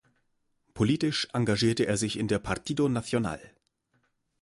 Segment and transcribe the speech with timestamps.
[0.73, 3.39] Politisch engagierte er sich in der Partido Nacional.